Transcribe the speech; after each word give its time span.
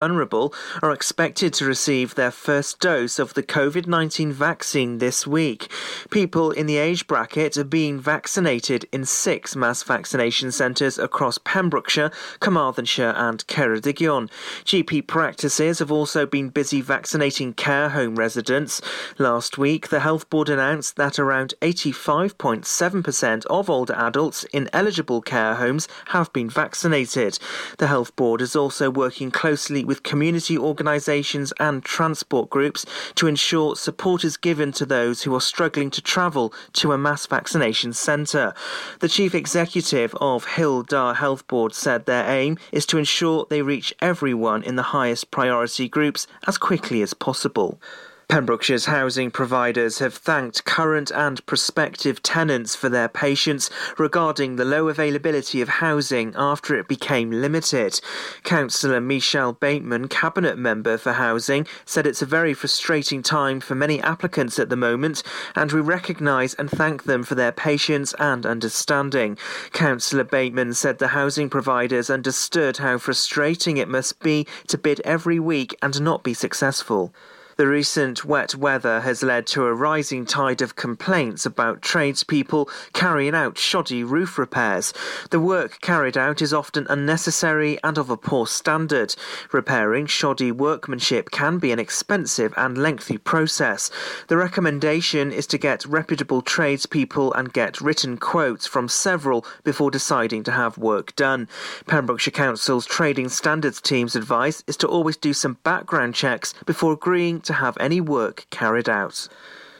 vulnerable 0.00 0.54
are 0.80 0.92
expected 0.92 1.52
to 1.52 1.64
receive 1.64 2.14
their 2.14 2.30
first 2.30 2.78
dose 2.78 3.18
of 3.18 3.34
the 3.34 3.42
COVID 3.42 3.88
19 3.88 4.32
vaccine 4.32 4.98
this 4.98 5.26
week. 5.26 5.68
People 6.10 6.52
in 6.52 6.66
the 6.66 6.76
age 6.76 7.08
bracket 7.08 7.56
are 7.56 7.64
being 7.64 7.98
vaccinated 7.98 8.86
in 8.92 9.04
six 9.04 9.56
mass 9.56 9.82
vaccination 9.82 10.52
centres 10.52 10.98
across 10.98 11.38
Pembrokeshire, 11.38 12.12
Carmarthenshire, 12.38 13.12
and 13.16 13.44
Ceredigion. 13.48 14.30
GP 14.64 15.08
practices 15.08 15.80
have 15.80 15.90
also 15.90 16.26
been 16.26 16.48
busy 16.48 16.80
vaccinating 16.80 17.52
care 17.52 17.88
home 17.88 18.14
residents. 18.14 18.80
Last 19.18 19.58
week, 19.58 19.88
the 19.88 20.00
Health 20.00 20.30
Board 20.30 20.48
announced 20.48 20.94
that 20.94 21.18
around 21.18 21.54
85.7% 21.60 23.46
of 23.46 23.68
older 23.68 23.94
adults 23.94 24.44
in 24.52 24.70
eligible 24.72 25.22
care 25.22 25.56
homes 25.56 25.88
have 26.06 26.32
been 26.32 26.48
vaccinated. 26.48 27.40
The 27.78 27.88
Health 27.88 28.14
Board 28.14 28.40
is 28.40 28.54
also 28.54 28.90
working 28.90 29.32
closely 29.32 29.87
with 29.88 30.02
community 30.02 30.56
organisations 30.58 31.52
and 31.58 31.82
transport 31.82 32.50
groups 32.50 32.84
to 33.14 33.26
ensure 33.26 33.74
support 33.74 34.22
is 34.22 34.36
given 34.36 34.70
to 34.70 34.84
those 34.84 35.22
who 35.22 35.34
are 35.34 35.40
struggling 35.40 35.90
to 35.90 36.02
travel 36.02 36.52
to 36.74 36.92
a 36.92 36.98
mass 36.98 37.26
vaccination 37.26 37.94
centre. 37.94 38.52
The 39.00 39.08
chief 39.08 39.34
executive 39.34 40.14
of 40.20 40.44
Hywel 40.44 40.86
Dda 40.86 41.16
Health 41.16 41.46
Board 41.46 41.74
said 41.74 42.04
their 42.04 42.28
aim 42.28 42.58
is 42.70 42.84
to 42.86 42.98
ensure 42.98 43.46
they 43.48 43.62
reach 43.62 43.94
everyone 44.00 44.62
in 44.62 44.76
the 44.76 44.92
highest 44.94 45.30
priority 45.30 45.88
groups 45.88 46.26
as 46.46 46.58
quickly 46.58 47.00
as 47.00 47.14
possible. 47.14 47.80
Pembrokeshire's 48.28 48.84
housing 48.84 49.30
providers 49.30 50.00
have 50.00 50.12
thanked 50.12 50.66
current 50.66 51.10
and 51.10 51.44
prospective 51.46 52.22
tenants 52.22 52.76
for 52.76 52.90
their 52.90 53.08
patience 53.08 53.70
regarding 53.96 54.56
the 54.56 54.66
low 54.66 54.88
availability 54.88 55.62
of 55.62 55.68
housing 55.70 56.34
after 56.36 56.78
it 56.78 56.86
became 56.86 57.30
limited. 57.30 57.98
Councillor 58.44 59.00
Michelle 59.00 59.54
Bateman, 59.54 60.08
Cabinet 60.08 60.58
Member 60.58 60.98
for 60.98 61.12
Housing, 61.12 61.66
said 61.86 62.06
it's 62.06 62.20
a 62.20 62.26
very 62.26 62.52
frustrating 62.52 63.22
time 63.22 63.60
for 63.60 63.74
many 63.74 63.98
applicants 64.02 64.58
at 64.58 64.68
the 64.68 64.76
moment, 64.76 65.22
and 65.56 65.72
we 65.72 65.80
recognise 65.80 66.52
and 66.52 66.70
thank 66.70 67.04
them 67.04 67.22
for 67.22 67.34
their 67.34 67.50
patience 67.50 68.12
and 68.18 68.44
understanding. 68.44 69.38
Councillor 69.72 70.24
Bateman 70.24 70.74
said 70.74 70.98
the 70.98 71.08
housing 71.08 71.48
providers 71.48 72.10
understood 72.10 72.76
how 72.76 72.98
frustrating 72.98 73.78
it 73.78 73.88
must 73.88 74.20
be 74.20 74.46
to 74.66 74.76
bid 74.76 75.00
every 75.00 75.40
week 75.40 75.74
and 75.80 75.98
not 76.02 76.22
be 76.22 76.34
successful. 76.34 77.10
The 77.58 77.66
recent 77.66 78.24
wet 78.24 78.54
weather 78.54 79.00
has 79.00 79.24
led 79.24 79.48
to 79.48 79.66
a 79.66 79.74
rising 79.74 80.24
tide 80.24 80.62
of 80.62 80.76
complaints 80.76 81.44
about 81.44 81.82
tradespeople 81.82 82.70
carrying 82.92 83.34
out 83.34 83.58
shoddy 83.58 84.04
roof 84.04 84.38
repairs. 84.38 84.94
The 85.30 85.40
work 85.40 85.80
carried 85.80 86.16
out 86.16 86.40
is 86.40 86.54
often 86.54 86.86
unnecessary 86.88 87.76
and 87.82 87.98
of 87.98 88.10
a 88.10 88.16
poor 88.16 88.46
standard. 88.46 89.16
Repairing 89.50 90.06
shoddy 90.06 90.52
workmanship 90.52 91.32
can 91.32 91.58
be 91.58 91.72
an 91.72 91.80
expensive 91.80 92.54
and 92.56 92.78
lengthy 92.78 93.18
process. 93.18 93.90
The 94.28 94.36
recommendation 94.36 95.32
is 95.32 95.48
to 95.48 95.58
get 95.58 95.84
reputable 95.84 96.42
tradespeople 96.42 97.32
and 97.32 97.52
get 97.52 97.80
written 97.80 98.18
quotes 98.18 98.68
from 98.68 98.88
several 98.88 99.44
before 99.64 99.90
deciding 99.90 100.44
to 100.44 100.52
have 100.52 100.78
work 100.78 101.16
done. 101.16 101.48
Pembrokeshire 101.88 102.30
Council's 102.30 102.86
Trading 102.86 103.28
Standards 103.28 103.80
team's 103.80 104.14
advice 104.14 104.62
is 104.68 104.76
to 104.76 104.86
always 104.86 105.16
do 105.16 105.32
some 105.32 105.58
background 105.64 106.14
checks 106.14 106.54
before 106.64 106.92
agreeing 106.92 107.42
to 107.48 107.54
have 107.54 107.76
any 107.80 108.00
work 108.00 108.46
carried 108.50 108.88
out. 108.88 109.26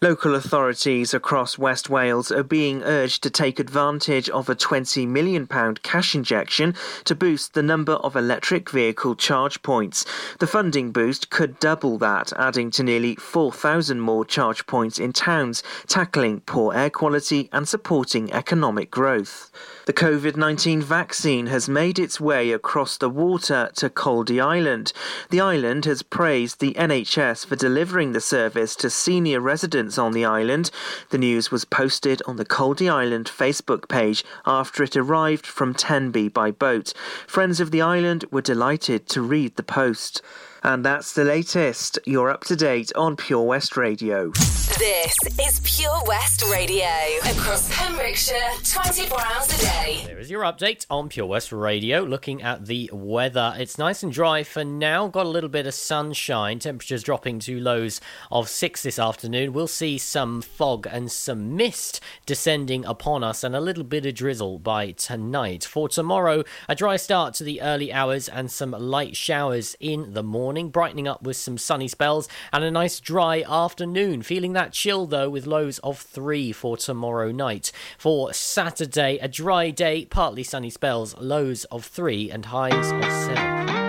Local 0.01 0.37
authorities 0.37 1.13
across 1.13 1.59
West 1.59 1.91
Wales 1.91 2.31
are 2.31 2.45
being 2.45 2.85
urged 2.85 3.23
to 3.25 3.31
take 3.31 3.59
advantage 3.59 4.31
of 4.31 4.49
a 4.49 4.55
£20 4.55 5.09
million 5.09 5.47
cash 5.83 6.15
injection 6.15 6.75
to 7.05 7.17
boost 7.17 7.55
the 7.55 7.65
number 7.65 7.95
of 7.95 8.15
electric 8.15 8.71
vehicle 8.71 9.17
charge 9.17 9.61
points. 9.63 10.07
The 10.39 10.47
funding 10.47 10.93
boost 10.93 11.31
could 11.31 11.59
double 11.59 11.99
that, 11.99 12.33
adding 12.37 12.71
to 12.73 12.85
nearly 12.85 13.17
4,000 13.17 14.01
more 14.01 14.25
charge 14.25 14.67
points 14.67 15.01
in 15.01 15.13
towns, 15.13 15.65
tackling 15.89 16.41
poor 16.41 16.73
air 16.75 16.91
quality 16.91 17.49
and 17.53 17.67
supporting 17.69 18.33
economic 18.33 18.93
growth. 18.93 19.51
The 19.89 19.95
COVID 19.95 20.37
19 20.37 20.83
vaccine 20.83 21.47
has 21.47 21.67
made 21.67 21.99
its 21.99 22.21
way 22.21 22.53
across 22.53 22.99
the 22.99 23.09
water 23.09 23.71
to 23.77 23.89
Caldy 23.89 24.39
Island. 24.39 24.93
The 25.31 25.41
island 25.41 25.87
has 25.87 26.03
praised 26.03 26.61
the 26.61 26.75
NHS 26.75 27.47
for 27.47 27.57
delivering 27.57 28.13
the 28.13 28.21
service 28.21 28.77
to 28.77 28.91
senior 28.91 29.41
residents 29.41 29.97
on 29.97 30.13
the 30.13 30.27
island. 30.27 30.71
The 31.09 31.17
news 31.17 31.51
was 31.51 31.65
posted 31.65 32.21
on 32.27 32.37
the 32.37 32.45
Caldy 32.45 32.87
Island 32.87 33.33
Facebook 33.35 33.89
page 33.89 34.27
after 34.45 34.83
it 34.83 34.95
arrived 34.95 35.47
from 35.47 35.73
Tenby 35.73 36.29
by 36.29 36.51
boat. 36.51 36.93
Friends 37.27 37.59
of 37.59 37.71
the 37.71 37.81
island 37.81 38.27
were 38.31 38.43
delighted 38.43 39.09
to 39.09 39.23
read 39.23 39.57
the 39.57 39.63
post. 39.63 40.21
And 40.63 40.85
that's 40.85 41.13
the 41.13 41.25
latest. 41.25 41.99
You're 42.05 42.31
up 42.31 42.45
to 42.45 42.57
date 42.57 42.93
on 42.97 43.17
Pure 43.17 43.45
West 43.45 43.77
Radio. 43.77 44.33
This 44.79 45.17
is 45.41 45.61
Pure 45.65 46.03
West 46.07 46.45
Radio 46.51 46.87
across 47.25 47.69
Pembrokeshire 47.75 48.37
24 48.63 49.21
hours 49.21 49.47
a 49.47 49.61
day. 49.61 50.03
There 50.07 50.19
is 50.19 50.31
your 50.31 50.43
update 50.43 50.87
on 50.89 51.09
Pure 51.09 51.27
West 51.27 51.53
Radio. 51.53 52.03
Looking 52.03 52.43
at 52.43 52.67
the 52.67 52.89
weather, 52.93 53.55
it's 53.57 53.79
nice 53.79 54.03
and 54.03 54.13
dry 54.13 54.45
for 54.45 54.65
now. 54.65 55.09
Got 55.09 55.27
a 55.27 55.31
little 55.31 55.49
bit 55.49 55.67
of 55.67 55.75
sunshine. 55.75 56.59
Temperatures 56.59 57.03
dropping 57.03 57.41
to 57.41 57.59
lows 57.59 58.01
of 58.31 58.49
six 58.49 58.83
this 58.83 58.99
afternoon. 58.99 59.53
We'll 59.53 59.67
see 59.67 59.99
some 59.99 60.43
fog 60.43 60.87
and 60.89 61.11
some 61.11 61.57
mist 61.57 62.01
descending 62.25 62.85
upon 62.85 63.25
us 63.25 63.43
and 63.43 63.57
a 63.57 63.61
little 63.61 63.85
bit 63.85 64.07
of 64.07 64.15
drizzle 64.15 64.59
by 64.61 64.93
tonight. 64.93 65.65
For 65.65 65.89
tomorrow, 65.89 66.45
a 66.69 66.75
dry 66.77 66.97
start 66.97 67.35
to 67.35 67.45
the 67.45 67.63
early 67.63 67.93
hours 67.93 68.29
and 68.29 68.49
some 68.49 68.71
light 68.71 69.17
showers 69.17 69.75
in 69.81 70.13
the 70.13 70.23
morning, 70.23 70.48
morning, 70.49 70.71
brightening 70.71 71.07
up 71.07 71.23
with 71.23 71.37
some 71.37 71.59
sunny 71.59 71.87
spells 71.87 72.27
and 72.55 72.65
a 72.65 72.71
nice 72.71 73.01
dry 73.01 73.45
afternoon. 73.47 74.23
Feeling 74.23 74.55
that 74.55 74.73
chill 74.73 75.05
though, 75.05 75.29
with 75.29 75.47
lows 75.47 75.79
of 75.81 75.99
3 75.99 76.53
for 76.53 76.79
tomorrow 76.79 77.31
night. 77.31 77.71
For 77.99 78.33
Saturday, 78.33 79.19
a 79.19 79.29
dry 79.29 79.69
day, 79.69 80.07
partly 80.07 80.43
sunny 80.43 80.71
spells, 80.71 81.15
lows 81.19 81.67
of 81.67 81.85
3 81.85 82.31
and 82.31 82.47
highs 82.47 82.91
of 82.93 83.05
7. 83.05 83.88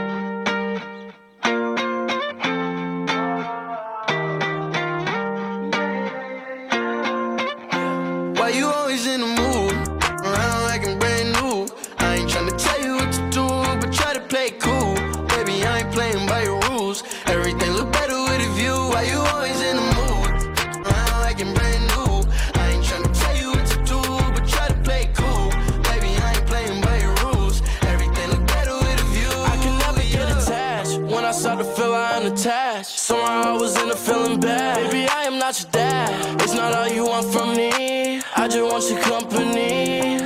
I 31.29 31.31
start 31.31 31.59
to 31.59 31.63
feel 31.63 31.93
I'm 31.93 32.25
attached, 32.25 32.97
somehow 32.97 33.53
I 33.53 33.61
was 33.61 33.79
in 33.79 33.91
a 33.91 33.95
feeling 33.95 34.39
bad. 34.39 34.89
Baby, 34.89 35.07
I 35.07 35.25
am 35.25 35.37
not 35.37 35.61
your 35.61 35.69
dad. 35.69 36.41
It's 36.41 36.55
not 36.55 36.73
all 36.73 36.87
you 36.87 37.05
want 37.05 37.31
from 37.31 37.55
me. 37.55 38.19
I 38.35 38.47
just 38.47 38.63
want 38.63 38.89
your 38.89 38.99
company. 39.03 40.18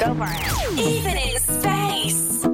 Go 0.00 0.14
for 0.14 0.24
it. 0.24 0.78
Even 0.78 1.16
in 1.18 1.38
space. 1.38 2.46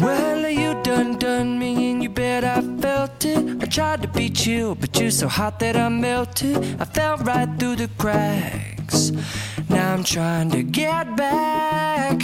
Well, 0.00 0.48
you 0.48 0.82
done 0.82 1.18
done 1.18 1.58
me 1.58 1.90
and 1.90 2.02
you 2.02 2.08
bet 2.08 2.42
I 2.42 2.62
felt 2.80 3.22
it. 3.26 3.62
I 3.62 3.66
tried 3.66 4.00
to 4.00 4.08
be 4.08 4.30
chill, 4.30 4.74
but 4.74 4.98
you're 4.98 5.10
so 5.10 5.28
hot 5.28 5.58
that 5.60 5.76
I 5.76 5.90
melted. 5.90 6.56
I 6.80 6.86
fell 6.86 7.18
right 7.18 7.50
through 7.58 7.76
the 7.76 7.90
cracks. 7.98 9.12
Now 9.68 9.92
I'm 9.92 10.04
trying 10.04 10.50
to 10.52 10.62
get 10.62 11.16
back. 11.16 12.22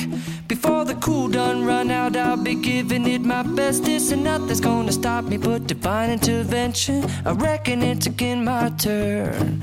Before 0.48 0.86
the 0.86 0.94
cool 0.94 1.28
done 1.28 1.66
run 1.66 1.90
out, 1.90 2.16
I'll 2.16 2.38
be 2.38 2.54
giving 2.54 3.06
it 3.06 3.20
my 3.20 3.42
bestest, 3.42 4.12
and 4.12 4.24
nothing's 4.24 4.60
gonna 4.60 4.92
stop 4.92 5.24
me 5.24 5.36
but 5.36 5.66
divine 5.66 6.10
intervention. 6.10 7.04
I 7.26 7.32
reckon 7.32 7.82
it's 7.82 8.06
again 8.06 8.44
my 8.44 8.70
turn 8.70 9.62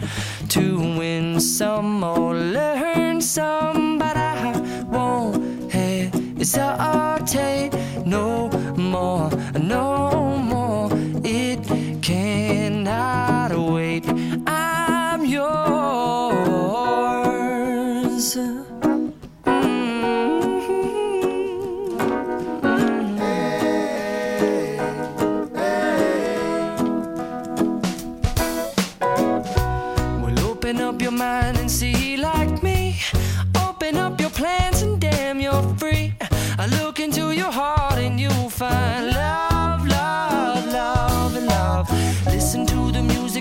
to 0.50 0.78
win 1.00 1.40
some 1.40 2.04
or 2.04 2.36
learn 2.36 3.08
some, 3.21 3.98
but 3.98 4.16
I 4.16 4.54
won't 4.89 5.71
hesitate 5.71 7.71
no 8.06 8.50
more, 8.77 9.30
no 9.60 9.99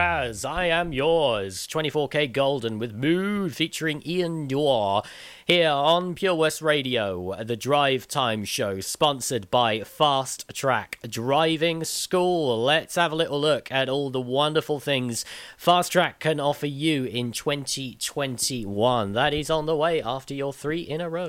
Jason 0.00 0.50
I 0.50 0.66
am 0.66 0.94
yours. 0.94 1.66
24kGoldn 1.66 2.78
with 2.78 2.94
Mood 2.94 3.54
featuring 3.54 4.00
iann 4.00 4.48
dior 4.48 5.04
here 5.44 5.68
on 5.68 6.14
Pure 6.14 6.36
West 6.36 6.62
Radio, 6.62 7.34
the 7.44 7.56
Drive 7.56 8.08
Time 8.08 8.44
Show, 8.44 8.80
sponsored 8.80 9.50
by 9.50 9.80
Fast 9.80 10.46
Track 10.54 10.98
Driving 11.06 11.84
School. 11.84 12.62
Let's 12.62 12.94
have 12.94 13.12
a 13.12 13.16
little 13.16 13.38
look 13.38 13.70
at 13.70 13.90
all 13.90 14.08
the 14.08 14.20
wonderful 14.20 14.80
things 14.80 15.26
Fast 15.58 15.92
Track 15.92 16.18
can 16.20 16.40
offer 16.40 16.66
you 16.66 17.04
in 17.04 17.32
2021. 17.32 19.12
That 19.12 19.34
is 19.34 19.50
on 19.50 19.66
the 19.66 19.76
way 19.76 20.00
after 20.02 20.32
your 20.32 20.54
three 20.54 20.80
in 20.80 21.02
a 21.02 21.10
row. 21.10 21.28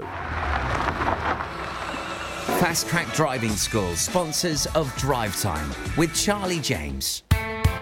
Fast 2.61 2.87
Track 2.87 3.13
Driving 3.15 3.51
School, 3.51 3.95
sponsors 3.95 4.65
of 4.67 4.95
Drive 4.95 5.39
Time 5.41 5.69
with 5.97 6.15
Charlie 6.15 6.61
James. 6.61 7.23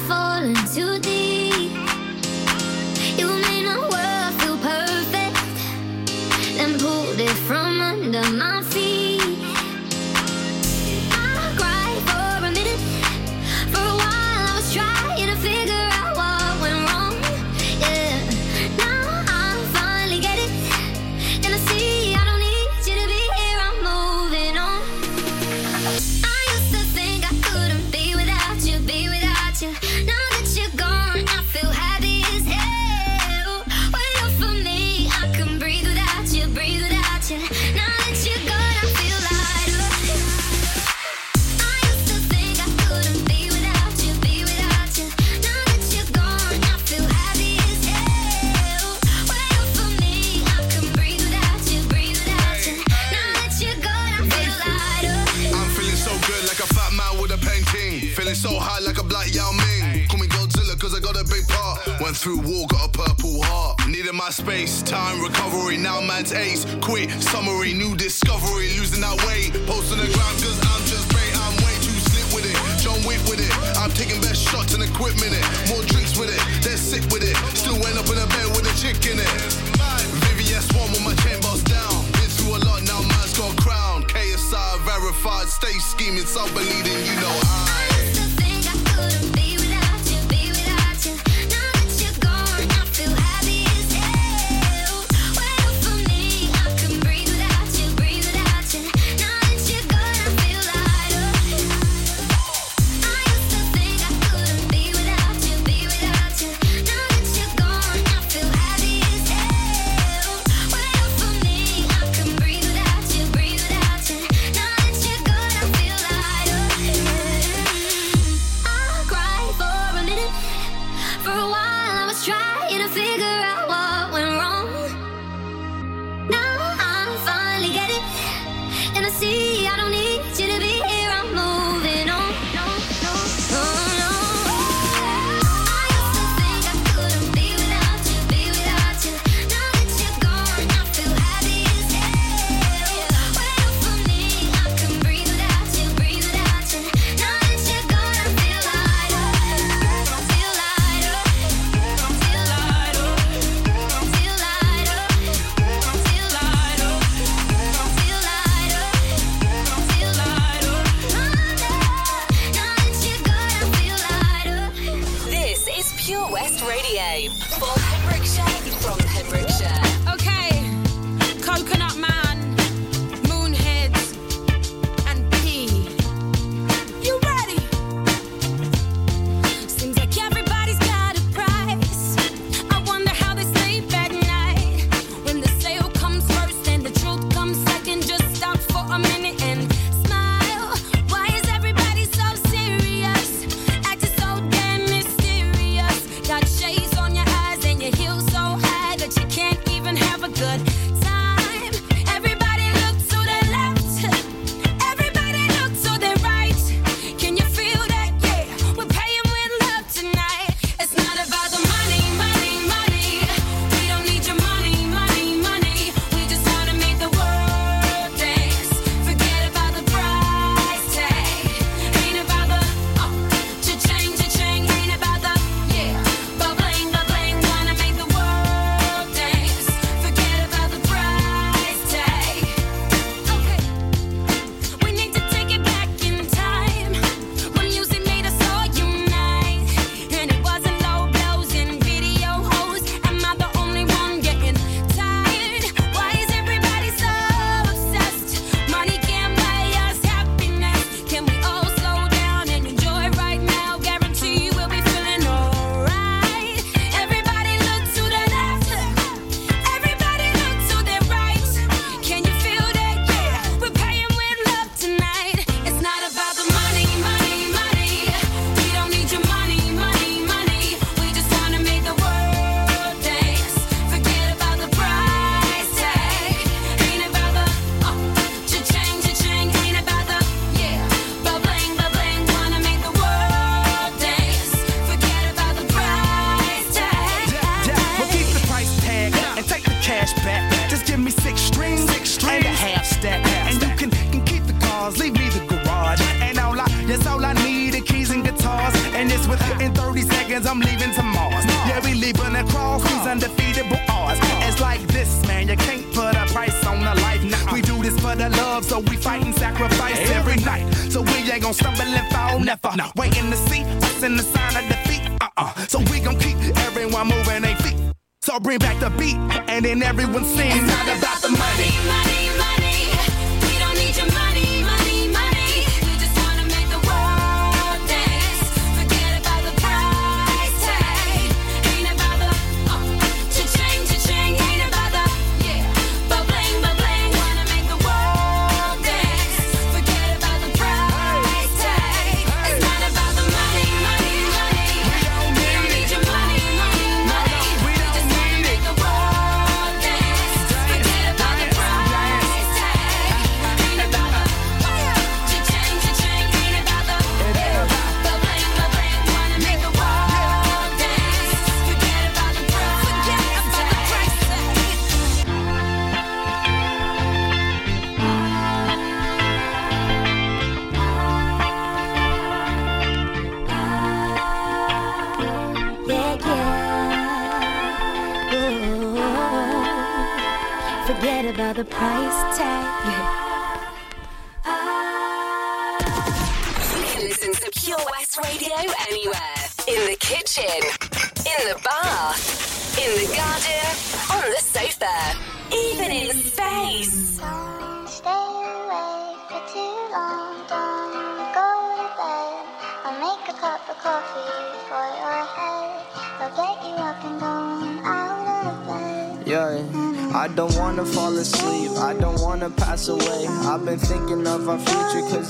fall 0.08 0.42
into 0.42 0.97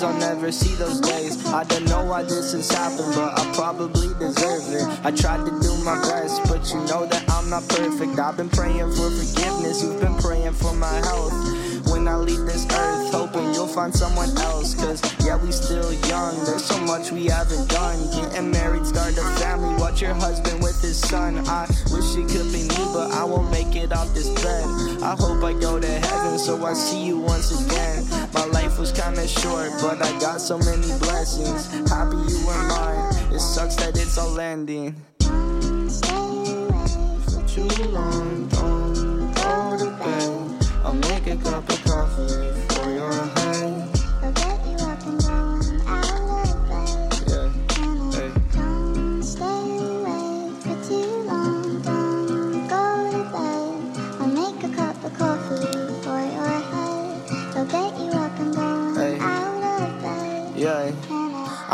I'll 0.04 0.18
never 0.20 0.52
see 0.52 0.76
those 0.76 1.00
days. 1.02 1.46
I 1.48 1.64
don't 1.64 1.86
know 1.86 2.04
why 2.04 2.24
this 2.24 2.52
has 2.54 2.70
happened, 2.70 3.16
but 3.16 3.40
I 3.40 3.52
probably 3.54 4.10
deserve 4.20 4.74
it. 4.74 5.06
I 5.06 5.12
tried 5.12 5.46
to 5.46 5.60
do 5.60 5.76
my 5.84 6.00
best, 6.02 6.44
but 6.46 6.70
you 6.72 6.80
know 6.86 7.06
that 7.08 7.24
I'm 7.30 7.50
not 7.50 7.68
perfect. 7.70 8.20
I've 8.20 8.38
been 8.38 8.50
praying 8.50 8.92
for 8.94 9.10
forgiveness, 9.10 9.84
you've 9.84 10.00
been 10.00 10.16
praying 10.16 10.54
for 10.54 10.74
my 10.74 10.94
health. 11.06 11.34
When 11.90 12.08
I 12.08 12.16
leave 12.18 12.46
this 12.46 12.66
earth, 12.66 13.12
hoping 13.12 13.54
you'll 13.54 13.68
find 13.68 13.94
someone 13.94 14.30
else. 14.38 14.76
Cause 14.76 15.02
yeah, 15.26 15.38
we 15.38 15.52
still 15.52 15.94
young, 16.10 16.36
there's 16.46 16.66
so 16.66 16.78
much 16.82 17.12
we 17.12 17.26
haven't 17.26 17.70
done. 17.70 17.98
Getting 18.12 18.52
married, 18.52 18.86
start 18.86 19.18
a 19.18 19.24
family, 19.40 19.74
watch 19.82 20.02
your 20.02 20.14
husband 20.14 20.62
with 20.62 20.80
his 20.82 21.00
son. 21.00 21.40
I 21.48 21.66
wish 21.92 22.16
it 22.18 22.28
could 22.30 22.52
be 22.52 22.68
me, 22.68 22.84
but 22.94 23.12
I 23.14 23.24
won't 23.24 23.50
make 23.52 23.76
it 23.76 23.94
off 23.94 24.14
this 24.14 24.30
bed. 24.44 24.66
I 25.02 25.16
hope 25.18 25.44
I 25.44 25.54
go 25.54 25.80
to 25.80 25.88
heaven 25.88 26.38
so 26.38 26.64
I 26.66 26.74
see 26.74 27.06
you 27.06 27.18
once 27.18 27.50
again. 27.66 28.06
My 28.38 28.46
life 28.46 28.78
was 28.78 28.92
kinda 28.92 29.28
short, 29.28 29.72
but 29.82 30.00
I 30.00 30.12
got 30.20 30.40
so 30.40 30.60
many 30.60 30.92
blessings. 31.00 31.66
Happy 31.90 32.18
you 32.30 32.46
were 32.46 32.64
mine, 32.70 33.34
it 33.34 33.40
sucks 33.40 33.76
that 33.78 33.98
it's 33.98 34.16
all 34.16 34.40
ending. 34.40 34.94
For 37.30 37.42
too 37.48 37.68
long, 37.90 38.48
don't 38.50 39.34
go 39.34 39.78
to 39.80 39.90
bed. 40.02 40.70
I'll 40.86 40.94
make 40.94 41.26
a 41.26 41.38
cup 41.38 41.77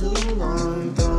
Too 0.00 0.08
long, 0.36 1.09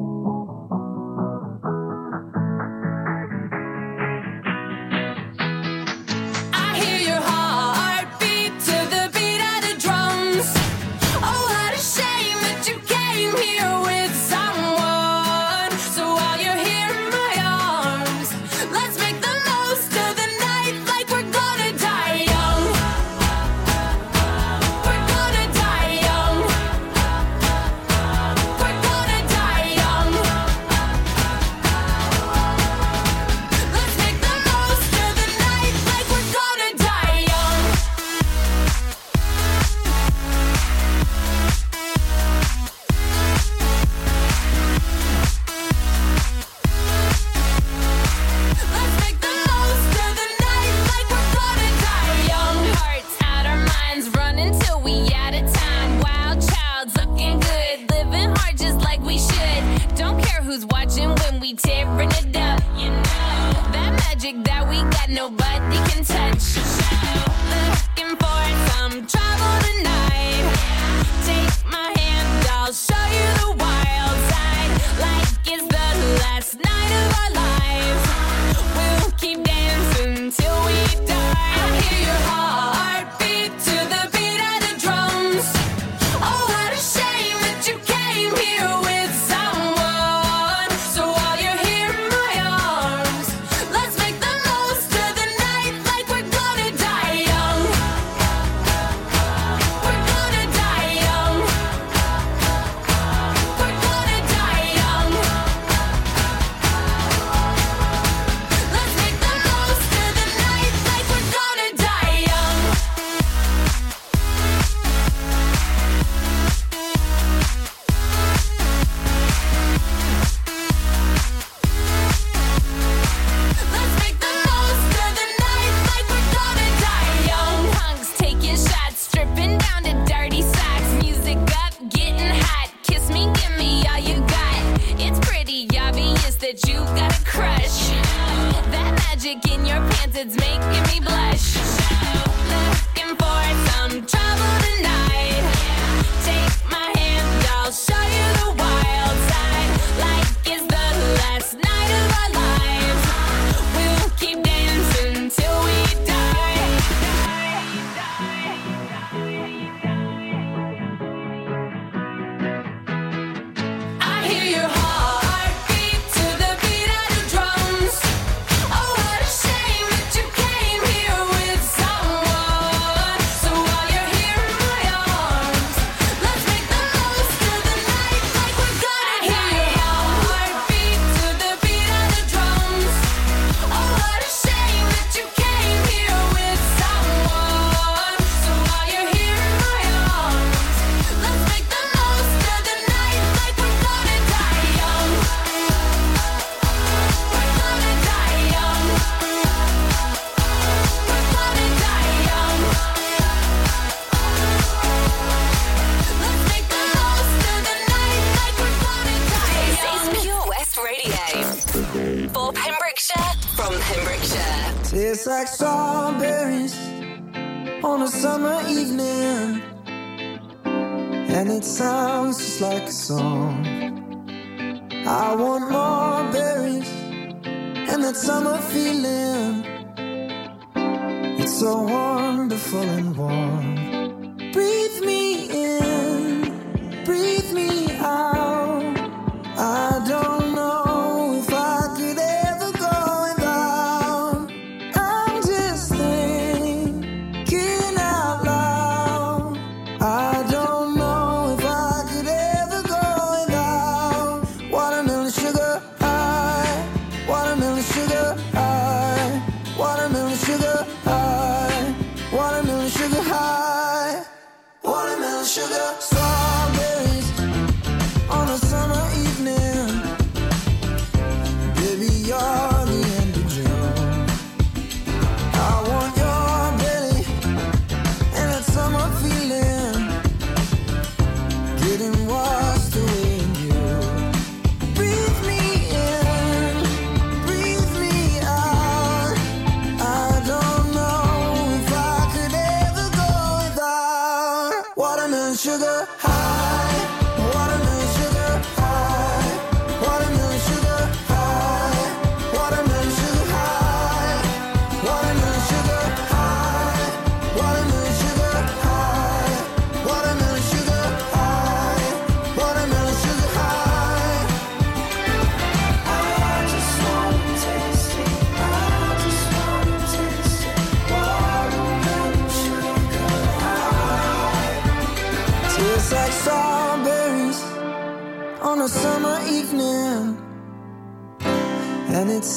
So 265.71 266.30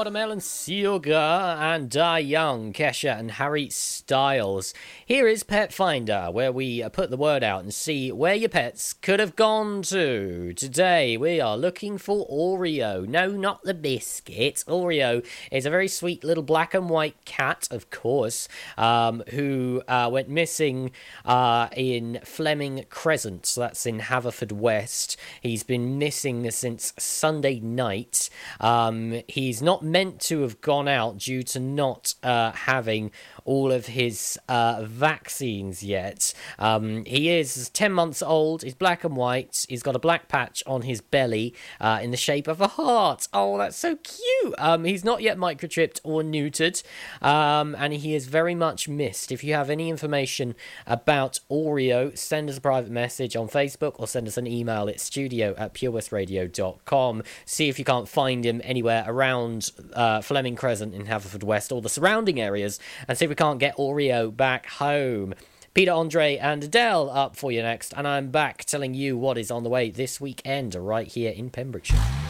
Watermelon 0.00 0.40
Sugar 0.40 1.12
and 1.12 1.90
Die 1.90 2.18
Young, 2.20 2.72
Kesha 2.72 3.18
and 3.18 3.32
Harry 3.32 3.68
Styles. 3.68 4.72
Here 5.04 5.28
is 5.28 5.42
Pet 5.42 5.74
Finder, 5.74 6.30
where 6.32 6.50
we 6.50 6.82
put 6.88 7.10
the 7.10 7.18
word 7.18 7.44
out 7.44 7.62
and 7.62 7.74
see 7.74 8.10
where 8.10 8.34
your 8.34 8.48
pets 8.48 8.94
could 8.94 9.20
have 9.20 9.36
gone 9.36 9.82
to. 9.82 10.54
Today 10.54 11.18
we 11.18 11.38
are 11.38 11.54
looking 11.54 11.98
for 11.98 12.26
Oreo. 12.28 13.06
No, 13.06 13.30
not 13.32 13.62
the 13.62 13.74
biscuit. 13.74 14.64
Oreo 14.66 15.22
is 15.52 15.66
a 15.66 15.70
very 15.70 15.86
sweet 15.86 16.24
little 16.24 16.44
black 16.44 16.72
and 16.72 16.88
white 16.88 17.22
cat, 17.26 17.68
of 17.70 17.90
course, 17.90 18.48
um, 18.78 19.22
who 19.32 19.82
uh, 19.86 20.08
went 20.10 20.30
missing 20.30 20.92
uh, 21.26 21.68
in 21.76 22.20
Fleming 22.24 22.86
Crescent. 22.88 23.44
So 23.44 23.60
that's 23.60 23.84
in 23.84 24.00
Haverfordwest. 24.00 25.16
He's 25.42 25.62
been 25.62 25.98
missing 25.98 26.50
since 26.52 26.94
Sunday 26.96 27.60
night. 27.60 28.30
Um, 28.60 29.20
he's 29.28 29.60
not 29.60 29.89
meant 29.90 30.20
to 30.20 30.42
have 30.42 30.60
gone 30.60 30.88
out 30.88 31.18
due 31.18 31.42
to 31.42 31.60
not 31.60 32.14
uh, 32.22 32.52
having 32.52 33.10
all 33.44 33.72
of 33.72 33.86
his 33.86 34.38
uh, 34.48 34.82
vaccines 34.84 35.82
yet. 35.82 36.32
Um, 36.58 37.04
he 37.04 37.30
is 37.30 37.70
10 37.70 37.92
months 37.92 38.22
old, 38.22 38.62
he's 38.62 38.74
black 38.74 39.04
and 39.04 39.16
white, 39.16 39.66
he's 39.68 39.82
got 39.82 39.96
a 39.96 39.98
black 39.98 40.28
patch 40.28 40.62
on 40.66 40.82
his 40.82 41.00
belly 41.00 41.54
uh, 41.80 42.00
in 42.02 42.10
the 42.10 42.16
shape 42.16 42.48
of 42.48 42.60
a 42.60 42.68
heart. 42.68 43.28
Oh, 43.32 43.58
that's 43.58 43.76
so 43.76 43.96
cute. 43.96 44.54
Um, 44.58 44.84
he's 44.84 45.04
not 45.04 45.22
yet 45.22 45.36
microchipped 45.36 46.00
or 46.04 46.22
neutered, 46.22 46.82
um, 47.22 47.74
and 47.78 47.92
he 47.92 48.14
is 48.14 48.26
very 48.26 48.54
much 48.54 48.88
missed. 48.88 49.32
If 49.32 49.42
you 49.44 49.54
have 49.54 49.70
any 49.70 49.88
information 49.88 50.54
about 50.86 51.40
Oreo, 51.50 52.16
send 52.16 52.50
us 52.50 52.58
a 52.58 52.60
private 52.60 52.90
message 52.90 53.36
on 53.36 53.48
Facebook 53.48 53.94
or 53.98 54.06
send 54.06 54.28
us 54.28 54.36
an 54.36 54.46
email 54.46 54.88
at 54.88 55.00
studio 55.00 55.54
at 55.56 55.74
purewestradio.com. 55.74 57.22
See 57.44 57.68
if 57.68 57.78
you 57.78 57.84
can't 57.84 58.08
find 58.08 58.44
him 58.44 58.60
anywhere 58.64 59.04
around 59.06 59.70
uh, 59.94 60.20
Fleming 60.20 60.56
Crescent 60.56 60.94
in 60.94 61.06
Haverfordwest 61.06 61.74
or 61.74 61.80
the 61.80 61.88
surrounding 61.88 62.40
areas, 62.40 62.78
and 63.08 63.16
see 63.16 63.26
we 63.30 63.36
can't 63.36 63.60
get 63.60 63.76
Oreo 63.76 64.36
back 64.36 64.66
home. 64.66 65.34
Peter 65.72 65.92
Andre 65.92 66.36
and 66.36 66.64
Adele 66.64 67.08
up 67.10 67.36
for 67.36 67.52
you 67.52 67.62
next, 67.62 67.94
and 67.96 68.06
I'm 68.06 68.32
back 68.32 68.64
telling 68.64 68.92
you 68.92 69.16
what 69.16 69.38
is 69.38 69.52
on 69.52 69.62
the 69.62 69.70
way 69.70 69.88
this 69.88 70.20
weekend 70.20 70.74
right 70.74 71.06
here 71.06 71.30
in 71.30 71.48
Pembrokeshire. 71.48 72.29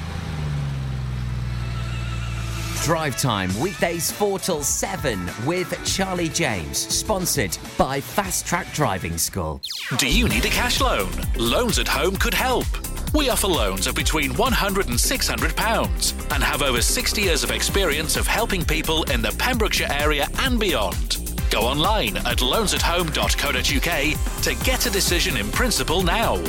Drive 2.82 3.18
Time, 3.18 3.50
weekdays 3.60 4.10
4 4.10 4.38
till 4.38 4.62
7 4.62 5.30
with 5.44 5.78
Charlie 5.84 6.30
James, 6.30 6.78
sponsored 6.78 7.58
by 7.76 8.00
Fast 8.00 8.46
Track 8.46 8.72
Driving 8.72 9.18
School. 9.18 9.60
Do 9.98 10.08
you 10.08 10.26
need 10.28 10.46
a 10.46 10.48
cash 10.48 10.80
loan? 10.80 11.10
Loans 11.36 11.78
at 11.78 11.86
Home 11.88 12.16
could 12.16 12.32
help. 12.32 12.64
We 13.12 13.28
offer 13.28 13.48
loans 13.48 13.86
of 13.86 13.94
between 13.94 14.30
£100 14.30 14.88
and 14.88 14.98
600 14.98 15.54
pounds 15.56 16.14
and 16.30 16.42
have 16.42 16.62
over 16.62 16.80
60 16.80 17.20
years 17.20 17.44
of 17.44 17.50
experience 17.50 18.16
of 18.16 18.26
helping 18.26 18.64
people 18.64 19.02
in 19.04 19.20
the 19.20 19.36
Pembrokeshire 19.38 19.88
area 19.90 20.26
and 20.38 20.58
beyond. 20.58 21.18
Go 21.50 21.60
online 21.60 22.16
at 22.18 22.38
loansathome.co.uk 22.38 24.42
to 24.42 24.64
get 24.64 24.86
a 24.86 24.90
decision 24.90 25.36
in 25.36 25.50
principle 25.50 26.02
now. 26.02 26.42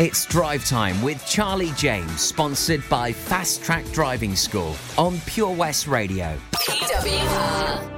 It's 0.00 0.26
Drive 0.26 0.64
Time 0.64 1.00
with 1.02 1.24
Charlie 1.24 1.70
James, 1.76 2.20
sponsored 2.20 2.82
by 2.88 3.12
Fast 3.12 3.62
Track 3.62 3.84
Driving 3.92 4.34
School 4.34 4.74
on 4.98 5.20
Pure 5.20 5.52
West 5.52 5.86
Radio. 5.86 6.36
PWR. 6.50 7.94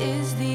Is 0.00 0.34
the 0.36 0.49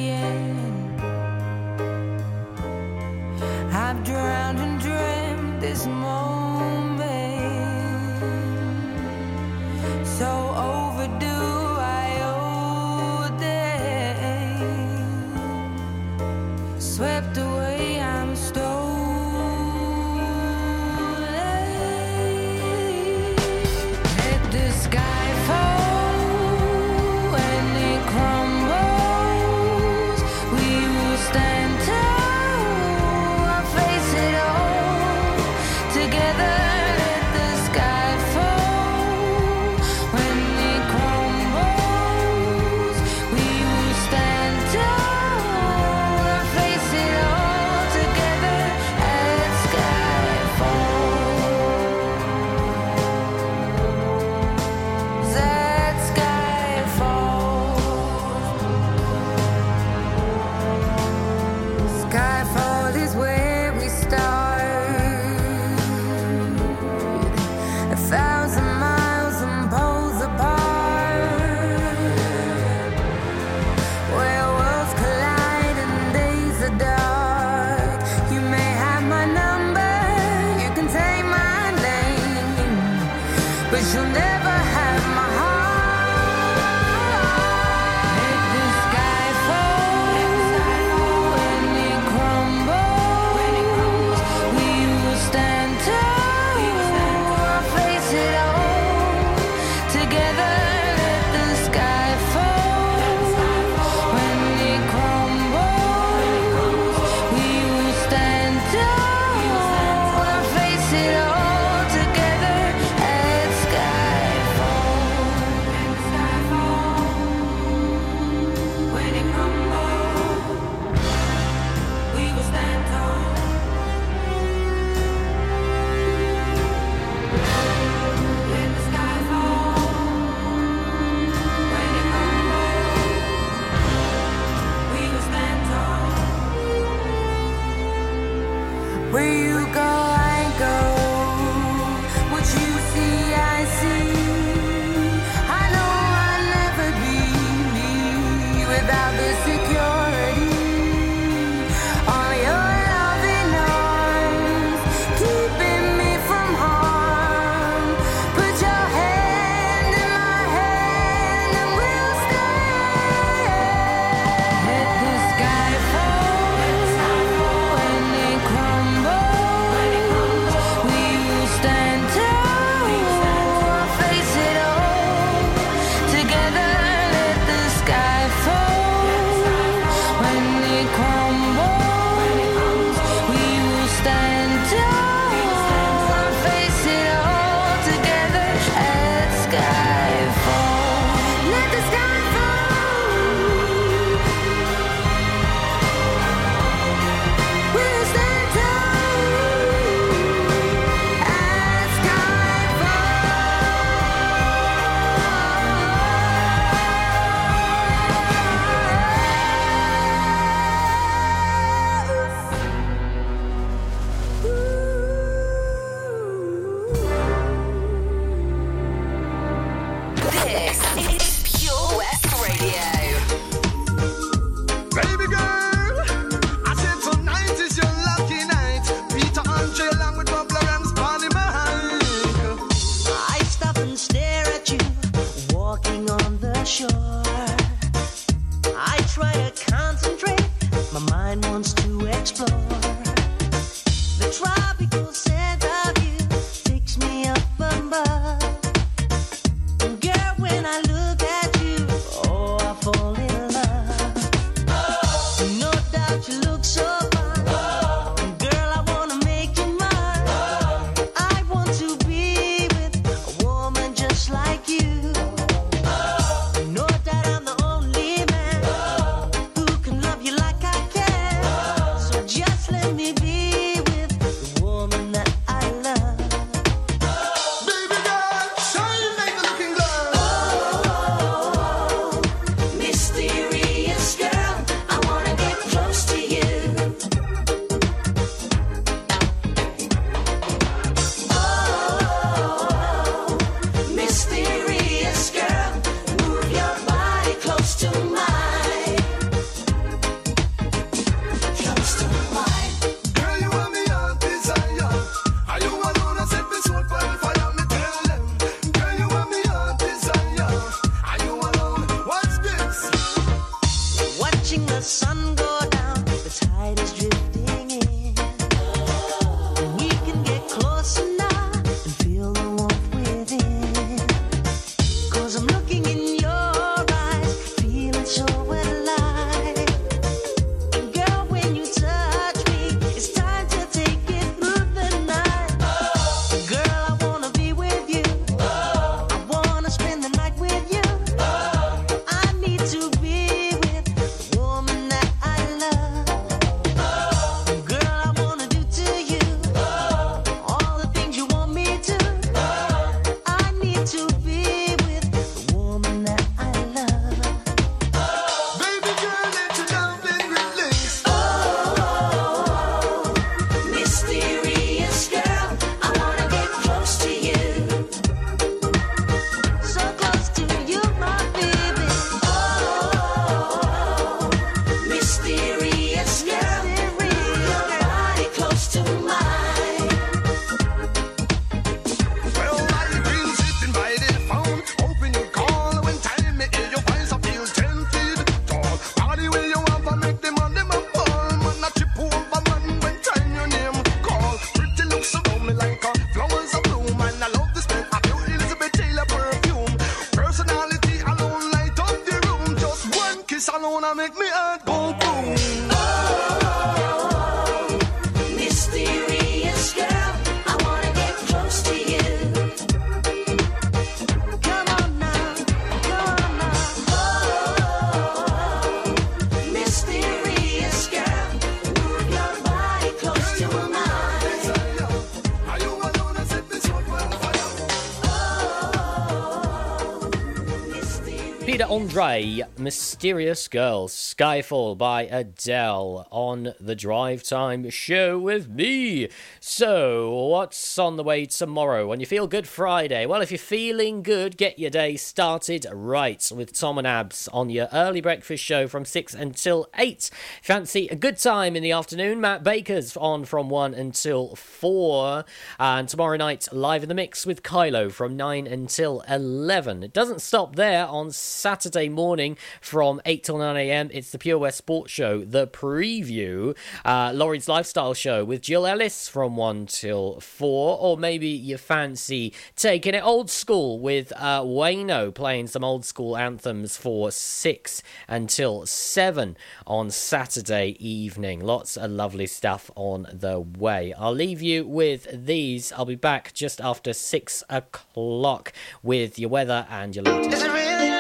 Grey, 431.96 432.44
Mysterious 432.58 433.48
Girl, 433.48 433.88
Skyfall 433.88 434.78
by 434.78 435.04
Adele 435.04 436.06
on 436.12 436.54
the 436.60 436.76
Drive 436.76 437.24
Time 437.24 437.70
Show 437.70 438.20
with 438.20 438.50
me. 438.50 439.08
So, 439.40 440.14
what's 440.26 440.58
on 440.78 440.98
the 440.98 441.04
way 441.04 441.26
tomorrow 441.26 441.88
when 441.88 442.02
You 442.02 442.06
Feel 442.06 442.28
Good 442.28 442.48
Friday. 442.48 443.06
Well, 443.06 443.22
if 443.22 443.32
you're 443.32 443.38
feeling 443.38 444.04
good, 444.04 444.36
get 444.36 444.60
your 444.60 444.70
day 444.70 444.98
started 444.98 445.66
right 445.72 446.30
with 446.36 446.52
Tom 446.52 446.78
and 446.78 446.86
Abs 446.86 447.30
on 447.30 447.50
your 447.50 447.70
early 447.72 448.02
breakfast 448.02 448.44
show 448.44 448.68
from 448.68 448.84
6 448.84 449.14
until 449.14 449.70
8. 449.78 450.10
Fancy 450.42 450.88
a 450.90 450.96
good 450.96 451.18
time 451.18 451.56
in 451.56 451.64
the 451.64 451.72
afternoon. 451.72 452.20
Matt 452.20 452.44
Baker's 452.44 452.98
on 452.98 453.24
from 453.24 453.48
1 453.48 453.74
until 453.74 454.36
4. 454.36 455.24
And 455.60 455.88
tomorrow 455.88 456.18
night, 456.18 456.50
live 456.52 456.84
in 456.84 456.90
the 456.90 456.96
mix 456.96 457.26
with 457.26 457.42
Kylo 457.42 457.90
from 457.90 458.18
9 458.18 458.46
until 458.46 459.02
11. 459.08 459.82
It 459.82 459.94
doesn't 459.94 460.22
stop 460.22 460.58
there 460.58 460.88
on 460.88 461.12
Saturday 461.12 461.88
morning 461.88 462.38
from 462.60 463.02
8 463.06 463.24
till 463.24 463.38
9 463.38 463.56
a.m. 463.56 463.90
It's 463.94 464.12
the 464.12 464.18
Pure 464.18 464.40
West 464.40 464.58
Sports 464.58 464.92
Show, 464.92 465.24
The 465.24 465.48
Preview, 465.48 466.58
uh, 466.84 467.14
Lauren's 467.16 467.48
Lifestyle 467.48 467.94
Show 467.94 468.26
with 468.26 468.42
Jill 468.42 468.66
Ellis 468.68 469.08
from 469.08 469.38
1 469.38 469.68
till 469.68 470.20
4 470.20 470.65
or 470.66 470.78
or 470.80 470.98
maybe 470.98 471.28
you 471.28 471.58
fancy 471.58 472.34
taking 472.56 472.94
it 472.94 473.04
old 473.04 473.30
school 473.30 473.80
with 473.80 474.12
uh, 474.16 474.42
Wayno 474.42 475.14
playing 475.14 475.48
some 475.48 475.64
old 475.64 475.86
school 475.86 476.18
anthems 476.18 476.78
for 476.78 477.12
six 477.12 477.84
until 478.08 478.66
seven 478.66 479.38
on 479.68 479.92
Saturday 479.92 480.76
evening. 480.80 481.40
Lots 481.40 481.78
of 481.78 481.92
lovely 481.92 482.28
stuff 482.28 482.72
on 482.76 483.08
the 483.12 483.40
way. 483.40 483.94
I'll 483.94 484.14
leave 484.14 484.42
you 484.42 484.66
with 484.66 485.08
these. 485.26 485.72
I'll 485.74 485.86
be 485.86 485.96
back 485.96 486.34
just 486.34 486.60
after 486.62 486.94
six 486.94 487.44
o'clock 487.50 488.54
with 488.82 489.20
your 489.20 489.30
weather 489.30 489.68
and 489.70 489.96
your 489.96 490.06
latest. 490.06 490.95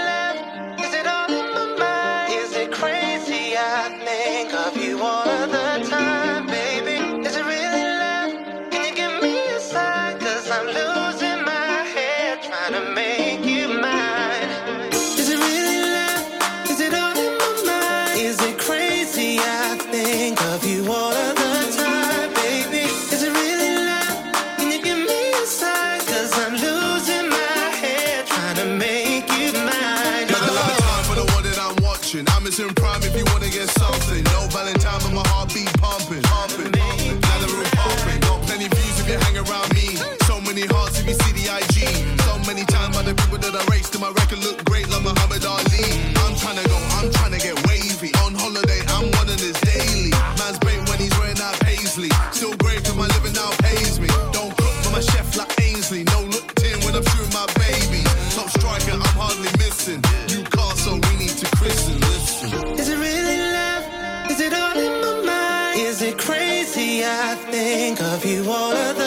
look 44.41 44.63
great 44.65 44.87
like 44.89 45.03
Muhammad 45.03 45.45
Ali. 45.45 45.85
I'm 46.23 46.35
trying 46.35 46.59
to 46.59 46.65
go, 46.67 46.77
I'm 46.99 47.11
trying 47.11 47.33
to 47.33 47.39
get 47.39 47.55
wavy. 47.67 48.11
On 48.25 48.33
holiday, 48.35 48.81
I'm 48.95 49.11
one 49.19 49.29
of 49.29 49.39
this 49.39 49.59
daily. 49.61 50.11
Man's 50.39 50.59
great 50.59 50.81
when 50.89 50.99
he's 50.99 51.15
wearing 51.19 51.39
out 51.41 51.57
paisley. 51.61 52.09
Still 52.31 52.55
great 52.57 52.83
cause 52.83 52.95
my 52.95 53.07
living 53.15 53.33
now 53.33 53.51
pays 53.63 53.99
me. 53.99 54.07
Don't 54.31 54.55
cook 54.57 54.75
for 54.83 54.91
my 54.91 55.01
chef 55.01 55.37
like 55.37 55.51
Ainsley. 55.61 56.03
No 56.03 56.21
look 56.23 56.47
tin 56.55 56.77
when 56.83 56.95
I'm 56.95 57.05
shooting 57.11 57.33
my 57.33 57.47
baby. 57.55 58.03
Top 58.35 58.49
striker, 58.49 58.97
I'm 58.97 59.15
hardly 59.15 59.51
missing. 59.61 60.01
Newcastle, 60.29 60.99
we 61.07 61.13
need 61.25 61.35
to 61.41 61.47
christen. 61.55 61.99
Listen. 61.99 62.49
Is 62.79 62.89
it 62.89 62.97
really 62.97 63.39
love? 63.55 63.83
Is 64.31 64.39
it 64.41 64.53
all 64.53 64.77
in 64.77 64.93
my 65.01 65.13
mind? 65.25 65.79
Is 65.79 66.01
it 66.01 66.17
crazy? 66.17 67.03
I 67.05 67.35
think 67.51 68.01
of 68.01 68.25
you 68.25 68.43
all 68.49 68.73
of 68.73 68.97
the 68.97 69.04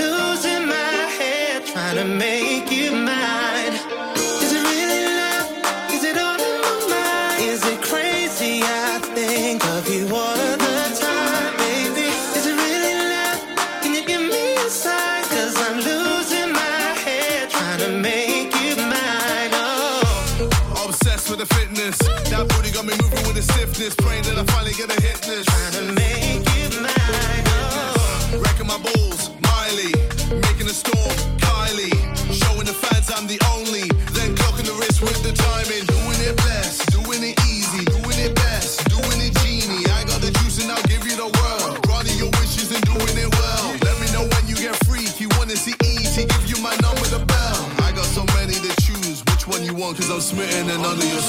lose. 0.00 0.21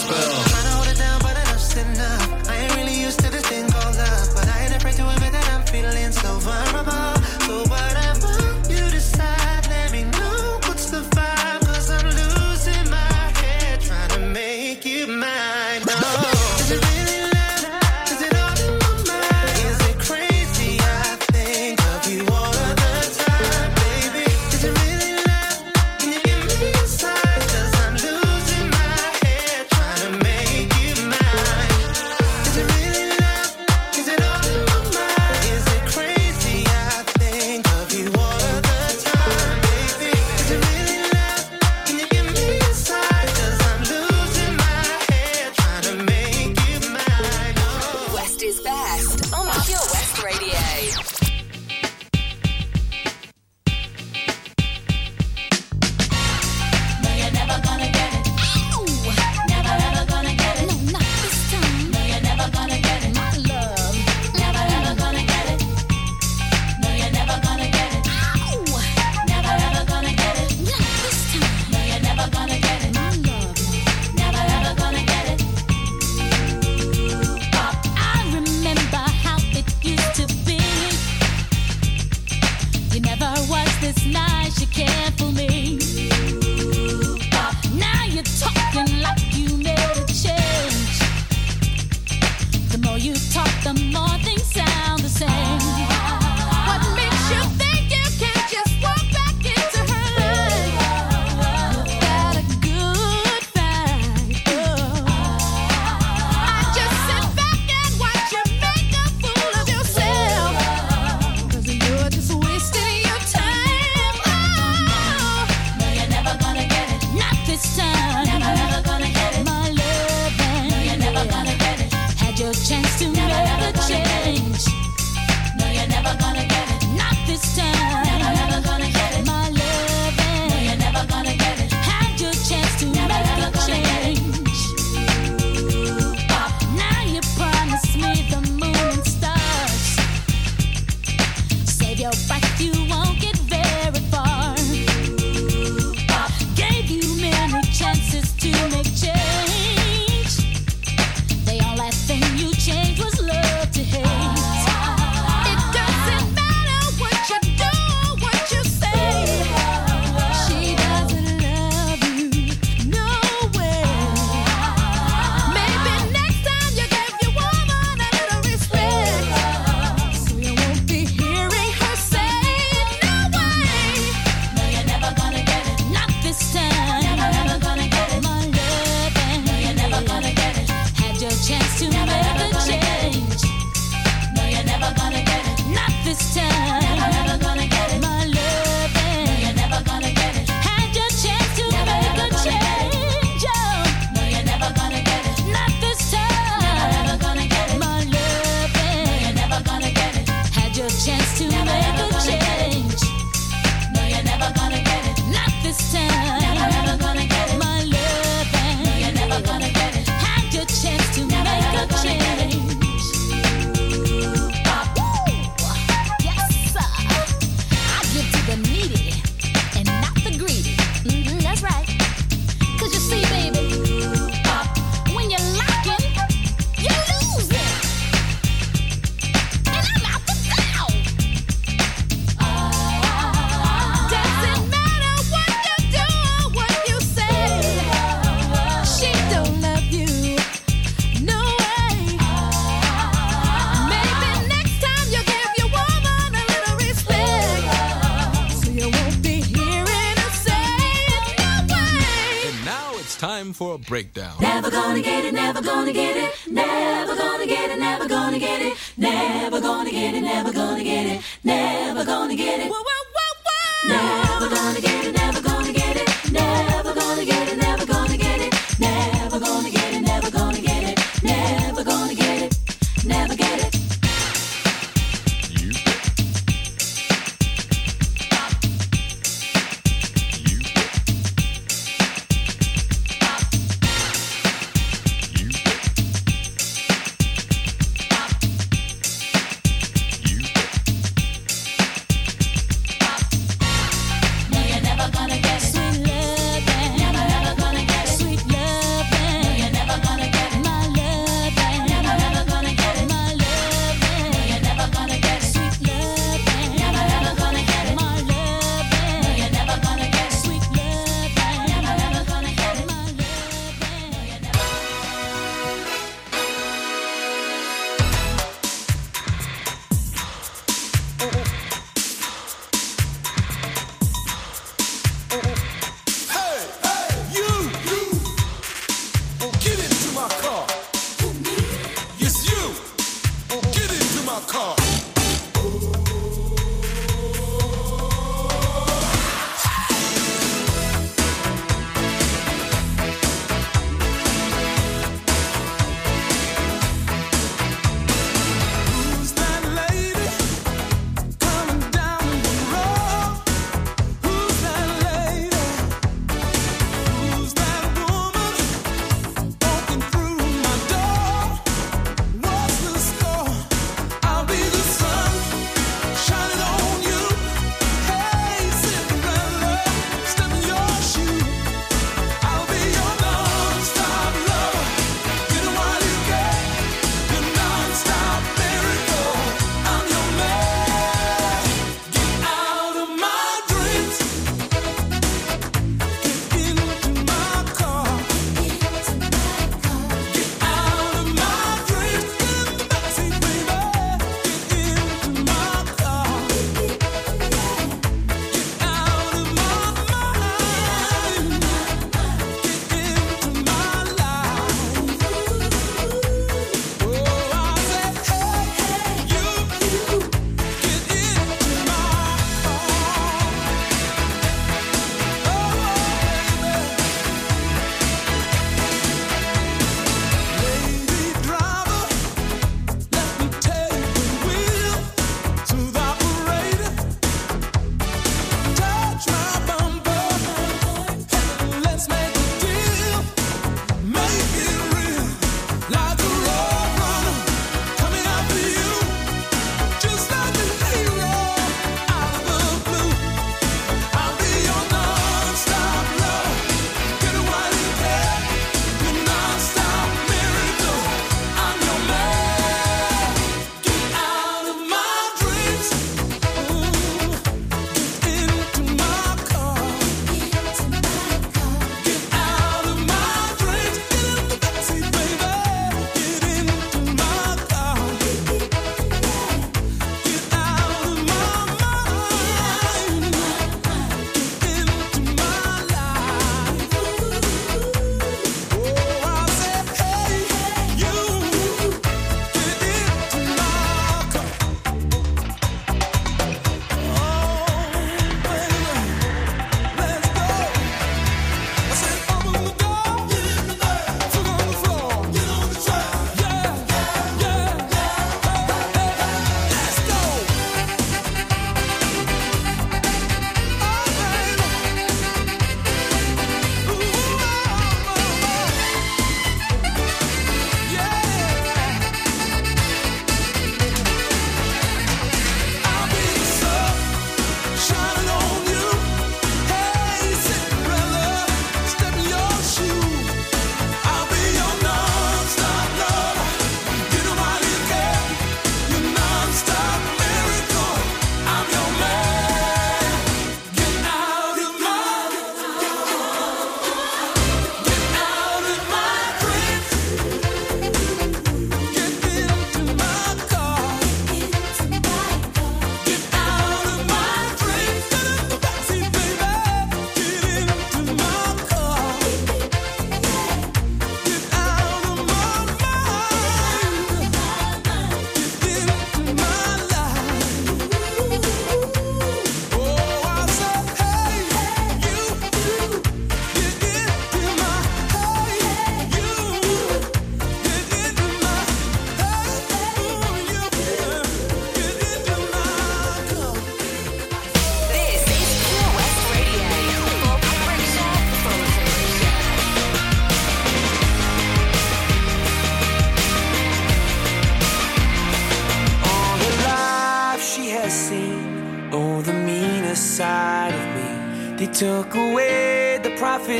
spell. 0.03 0.42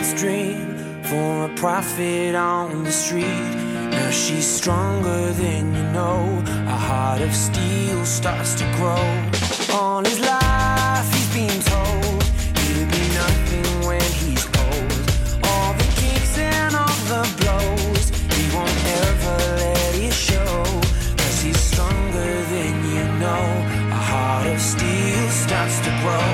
man's 0.04 0.20
dream 0.20 1.04
for 1.04 1.45
a 1.45 1.49
prophet 1.56 2.36
on 2.36 2.84
the 2.84 2.91
street. 2.91 3.43
Now 3.91 4.10
she's 4.10 4.45
stronger 4.45 5.32
than 5.34 5.74
you 5.74 5.84
know. 5.91 6.43
A 6.68 6.78
heart 6.88 7.22
of 7.22 7.34
steel 7.34 8.06
starts 8.06 8.56
to 8.56 8.66
grow. 8.78 9.06
All 9.76 10.04
his 10.04 10.20
life 10.20 11.08
he's 11.14 11.32
been 11.34 11.60
told 11.74 12.24
he'll 12.60 12.88
be 12.97 13.06
nothing 13.22 13.70
when 13.88 14.08
he's 14.22 14.45
old. 14.66 14.93
All 15.49 15.74
the 15.74 15.89
kicks 16.01 16.38
and 16.38 16.76
all 16.76 16.99
the 17.14 17.24
blows 17.39 18.06
he 18.36 18.43
won't 18.56 18.80
ever 19.06 19.38
let 19.64 19.95
it 19.95 20.14
show. 20.14 20.64
Cause 21.18 21.41
he's 21.41 21.60
stronger 21.72 22.32
than 22.54 22.74
you 22.93 23.06
know. 23.24 23.45
A 23.99 24.01
heart 24.12 24.47
of 24.47 24.60
steel 24.60 25.30
starts 25.30 25.80
to 25.86 25.91
grow. 26.04 26.33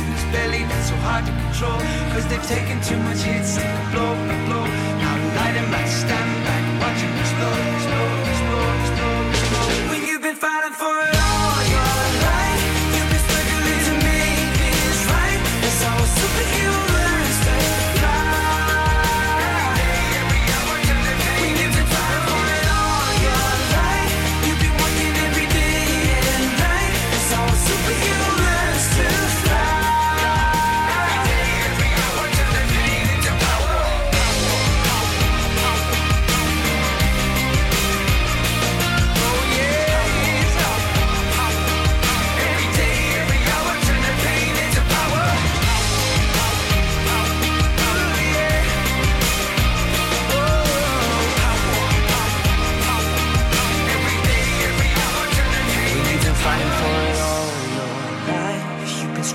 in 0.00 0.08
his 0.14 0.24
belly 0.34 0.62
that's 0.70 0.88
so 0.88 0.96
hard 1.06 1.24
to 1.26 1.32
control. 1.44 1.78
Cause 2.12 2.26
they've 2.30 2.48
taken 2.48 2.80
too 2.80 2.98
much 3.06 3.20
hits, 3.22 3.56
take 3.56 3.66
a 3.66 3.84
blow, 3.92 4.12
a 4.14 4.36
blow. 4.46 4.64
Now 5.02 5.14
light 5.38 5.56
him 5.58 5.68
back, 5.70 5.88
stand 5.88 6.32
back, 6.46 6.64
watch 6.82 7.00
him 7.04 7.12
explode, 7.22 7.64
explode, 7.76 8.26
explode, 8.32 8.76
explode, 8.82 9.26
explode. 9.34 9.90
When 9.90 10.00
you've 10.06 10.22
been 10.22 10.36
fighting 10.36 10.76
for 10.82 10.94
it. 11.08 11.17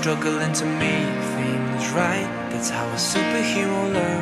struggling 0.04 0.52
to 0.52 0.66
make 0.66 1.16
things 1.34 1.88
right. 1.92 2.28
That's 2.50 2.68
how 2.68 2.86
a 2.88 2.96
superhero 2.96 3.90
learns. 3.94 4.13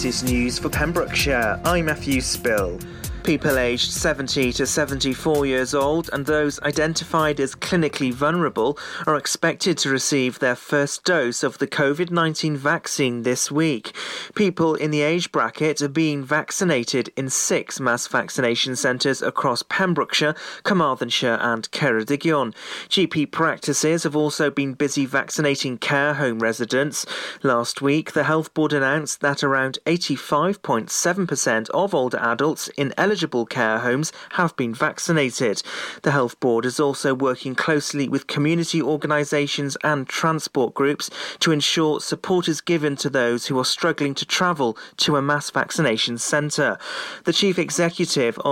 Latest 0.00 0.24
news 0.24 0.58
for 0.58 0.70
Pembrokeshire, 0.70 1.60
I'm 1.62 1.84
Matthew 1.84 2.22
Spill. 2.22 2.78
People 3.22 3.58
aged 3.58 3.92
70 3.92 4.50
to 4.54 4.64
74 4.64 5.44
years 5.44 5.74
old 5.74 6.08
and 6.14 6.24
those 6.24 6.58
identified 6.60 7.38
as 7.38 7.54
clinically 7.70 8.12
vulnerable 8.12 8.76
are 9.06 9.14
expected 9.14 9.78
to 9.78 9.88
receive 9.88 10.40
their 10.40 10.56
first 10.56 11.04
dose 11.04 11.44
of 11.44 11.58
the 11.58 11.68
COVID 11.68 12.10
19 12.10 12.56
vaccine 12.56 13.22
this 13.22 13.48
week. 13.48 13.94
People 14.34 14.74
in 14.74 14.90
the 14.90 15.02
age 15.02 15.30
bracket 15.30 15.80
are 15.80 15.88
being 15.88 16.24
vaccinated 16.24 17.12
in 17.16 17.30
six 17.30 17.78
mass 17.78 18.08
vaccination 18.08 18.74
centres 18.74 19.22
across 19.22 19.62
Pembrokeshire, 19.62 20.34
Carmarthenshire, 20.64 21.38
and 21.40 21.70
Ceredigion. 21.70 22.52
GP 22.88 23.30
practices 23.30 24.02
have 24.02 24.16
also 24.16 24.50
been 24.50 24.74
busy 24.74 25.06
vaccinating 25.06 25.78
care 25.78 26.14
home 26.14 26.40
residents. 26.40 27.06
Last 27.44 27.80
week, 27.80 28.14
the 28.14 28.24
Health 28.24 28.52
Board 28.52 28.72
announced 28.72 29.20
that 29.20 29.44
around 29.44 29.78
85.7% 29.86 31.70
of 31.70 31.94
older 31.94 32.18
adults 32.18 32.66
in 32.76 32.92
eligible 32.96 33.46
care 33.46 33.78
homes 33.78 34.12
have 34.30 34.56
been 34.56 34.74
vaccinated. 34.74 35.62
The 36.02 36.10
Health 36.10 36.40
Board 36.40 36.64
is 36.64 36.80
also 36.80 37.14
working 37.14 37.54
closely 37.60 38.08
with 38.08 38.26
community 38.26 38.80
organisations 38.80 39.76
and 39.84 40.08
transport 40.08 40.72
groups 40.72 41.10
to 41.40 41.52
ensure 41.52 42.00
support 42.00 42.48
is 42.48 42.62
given 42.62 42.96
to 42.96 43.10
those 43.10 43.48
who 43.48 43.58
are 43.58 43.66
struggling 43.66 44.14
to 44.14 44.24
travel 44.24 44.78
to 44.96 45.14
a 45.14 45.20
mass 45.20 45.50
vaccination 45.50 46.16
centre. 46.16 46.78
The 47.24 47.34
Chief 47.34 47.58
Executive 47.58 48.40